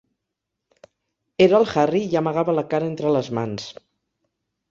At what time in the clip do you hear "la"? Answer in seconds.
2.61-2.65